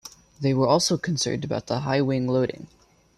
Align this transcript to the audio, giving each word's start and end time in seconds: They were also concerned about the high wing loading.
They 0.39 0.55
were 0.55 0.67
also 0.67 0.97
concerned 0.97 1.45
about 1.45 1.67
the 1.67 1.81
high 1.81 2.01
wing 2.01 2.27
loading. 2.27 2.65